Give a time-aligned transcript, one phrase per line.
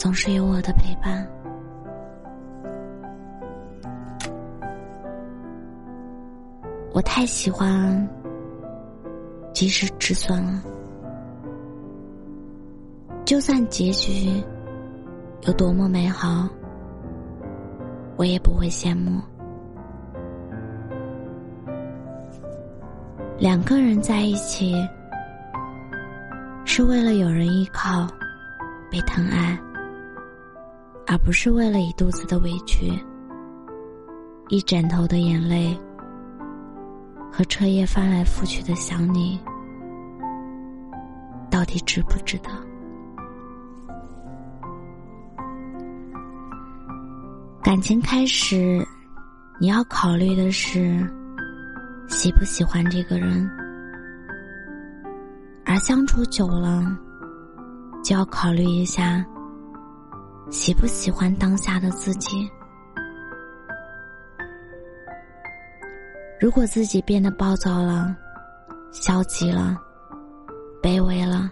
[0.00, 1.28] 总是有我的陪伴。
[6.94, 8.08] 我太喜欢
[9.52, 10.62] 及时止损了，
[13.26, 14.42] 就算结局
[15.42, 16.48] 有多么美好，
[18.16, 19.20] 我也不会羡慕。
[23.38, 24.74] 两个人在一起，
[26.64, 28.08] 是为了有人依靠，
[28.90, 29.58] 被疼爱。
[31.10, 32.92] 而不是为了一肚子的委屈，
[34.48, 35.76] 一枕头的眼泪
[37.32, 39.36] 和彻夜翻来覆去的想你，
[41.50, 42.48] 到底值不值得？
[47.60, 48.86] 感情开始，
[49.60, 51.04] 你要考虑的是
[52.06, 53.50] 喜不喜欢这个人，
[55.66, 56.84] 而相处久了，
[58.04, 59.26] 就要考虑一下。
[60.50, 62.50] 喜不喜欢当下的自己？
[66.40, 68.16] 如果自己变得暴躁了、
[68.90, 69.76] 消极了、
[70.82, 71.50] 卑微了，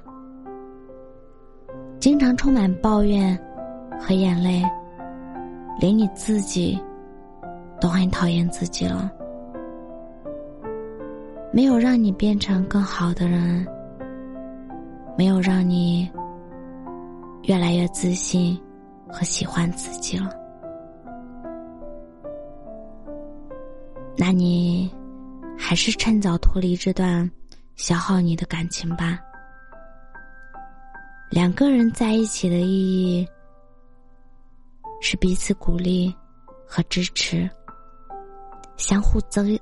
[2.00, 3.38] 经常充满抱怨
[4.00, 4.64] 和眼泪，
[5.78, 6.80] 连你自己
[7.80, 9.12] 都很讨厌自己了，
[11.52, 13.64] 没有让你变成更好的人，
[15.16, 16.10] 没有让你
[17.42, 18.60] 越来越自信。
[19.08, 20.30] 和喜欢自己了，
[24.16, 24.92] 那你
[25.56, 27.28] 还是趁早脱离这段
[27.76, 29.18] 消耗你的感情吧。
[31.30, 33.26] 两个人在一起的意义
[35.00, 36.14] 是彼此鼓励
[36.66, 37.48] 和支持，
[38.76, 39.58] 相互增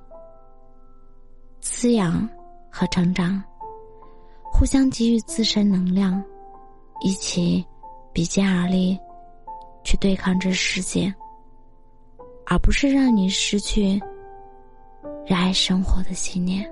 [1.61, 2.29] 滋养
[2.71, 3.43] 和成长，
[4.45, 6.23] 互相给予自身能量，
[7.01, 7.65] 一起
[8.13, 8.99] 比肩而立。
[9.97, 11.13] 对抗这世界，
[12.47, 14.01] 而不是让你失去
[15.27, 16.71] 热爱生活的信念。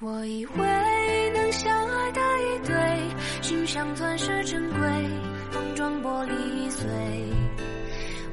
[0.00, 4.78] 我以为能相爱的一对，心像钻石珍贵，
[5.50, 6.86] 碰撞玻璃碎。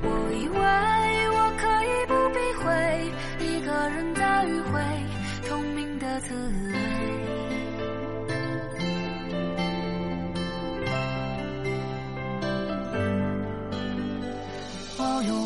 [0.03, 0.57] 我以为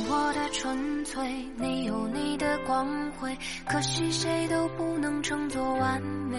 [0.09, 1.23] 我的纯粹，
[1.57, 3.35] 你有你的光辉，
[3.67, 6.37] 可惜谁都不能称作完美。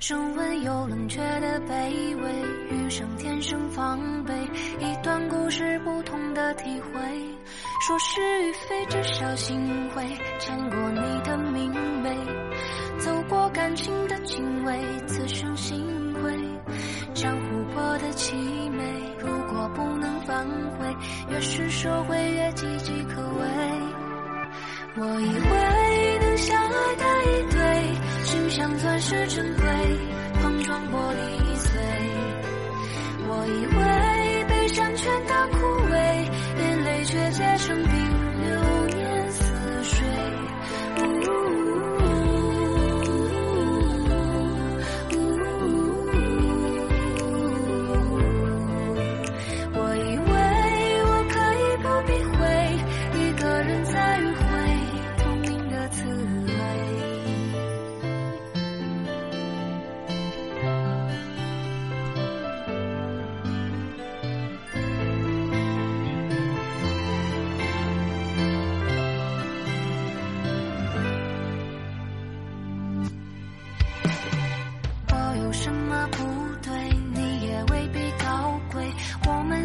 [0.00, 2.32] 升温又冷却的卑微，
[2.70, 4.34] 余生天生防备。
[4.78, 7.00] 一段故事，不同的体会。
[7.86, 10.06] 说是与非，至少心会
[10.38, 12.14] 见过你的明媚，
[12.98, 15.82] 走过感情的经纬，此生心
[16.22, 16.32] 灰。
[17.14, 18.34] 像琥珀的凄
[18.70, 18.82] 美，
[19.18, 20.03] 如果不能
[20.34, 20.44] 反
[20.80, 20.96] 悔，
[21.30, 23.46] 越是收回越岌岌可危。
[24.96, 27.58] 我以为能相爱的一对，
[28.24, 29.64] 心像钻石珍贵，
[30.42, 31.70] 碰撞玻璃碎。
[33.28, 33.83] 我以为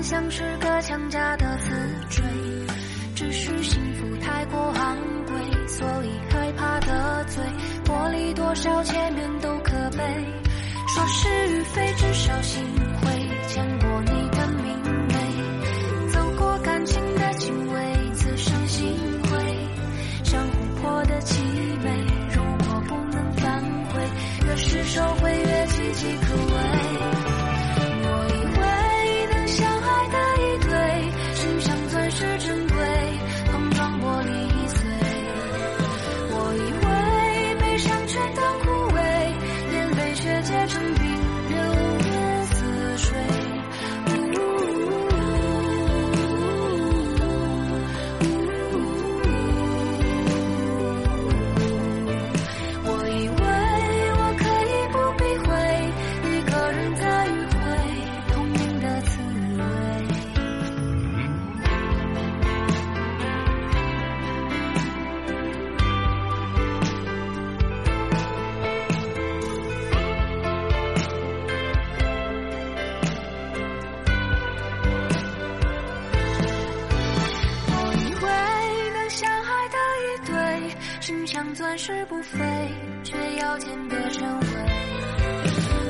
[0.10, 1.70] 像是个强加的死
[2.10, 2.24] 追，
[3.14, 4.98] 只是幸福太过昂
[5.28, 7.44] 贵，所以害怕得罪。
[7.86, 10.00] 玻璃多少前面都可悲，
[10.88, 12.66] 说是与非，至少心
[81.56, 82.38] 钻石不菲，
[83.04, 84.46] 却要鉴别成为。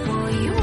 [0.07, 0.55] 我以为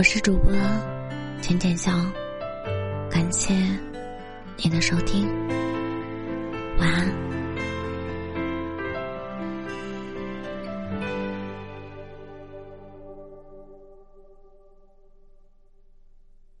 [0.00, 0.50] 我是主播
[1.42, 1.92] 浅浅笑，
[3.10, 3.52] 感谢
[4.56, 5.28] 你的收听。